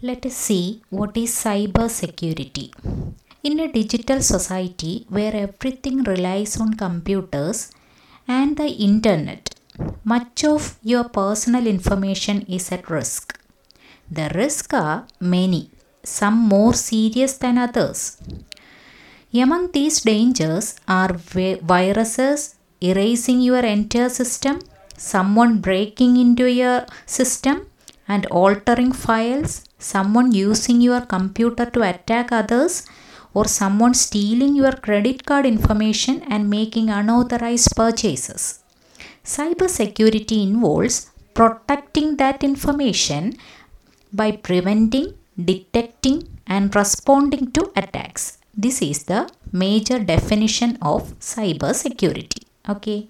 Let 0.00 0.26
us 0.26 0.34
see 0.34 0.82
what 0.90 1.16
is 1.16 1.30
cyber 1.30 1.88
security. 1.90 2.72
In 3.42 3.60
a 3.60 3.70
digital 3.70 4.20
society 4.22 5.06
where 5.08 5.34
everything 5.34 6.02
relies 6.04 6.60
on 6.60 6.74
computers 6.74 7.70
and 8.26 8.56
the 8.56 8.68
internet, 8.68 9.54
much 10.04 10.44
of 10.44 10.78
your 10.82 11.04
personal 11.04 11.66
information 11.66 12.42
is 12.42 12.72
at 12.72 12.88
risk. 12.88 13.38
The 14.10 14.30
risks 14.34 14.74
are 14.74 15.06
many, 15.20 15.70
some 16.02 16.36
more 16.36 16.74
serious 16.74 17.38
than 17.38 17.58
others. 17.58 18.18
Among 19.34 19.72
these 19.72 20.00
dangers 20.00 20.76
are 20.86 21.12
viruses 21.12 22.56
erasing 22.80 23.40
your 23.40 23.64
entire 23.64 24.08
system, 24.08 24.60
someone 24.96 25.60
breaking 25.60 26.16
into 26.16 26.50
your 26.50 26.86
system 27.06 27.66
and 28.12 28.26
altering 28.42 28.92
files, 29.04 29.52
someone 29.78 30.30
using 30.32 30.80
your 30.88 31.02
computer 31.14 31.66
to 31.74 31.82
attack 31.92 32.32
others, 32.40 32.74
or 33.34 33.46
someone 33.60 33.94
stealing 33.94 34.54
your 34.62 34.74
credit 34.86 35.24
card 35.28 35.46
information 35.46 36.22
and 36.34 36.50
making 36.58 36.88
unauthorized 36.90 37.70
purchases. 37.74 38.42
Cybersecurity 39.24 40.38
involves 40.48 40.96
protecting 41.34 42.16
that 42.16 42.44
information 42.50 43.34
by 44.12 44.32
preventing, 44.32 45.14
detecting, 45.50 46.18
and 46.46 46.74
responding 46.74 47.50
to 47.52 47.72
attacks. 47.76 48.38
This 48.54 48.82
is 48.82 49.04
the 49.04 49.30
major 49.50 49.98
definition 49.98 50.76
of 50.82 51.18
cybersecurity. 51.20 52.42
Okay. 52.68 53.08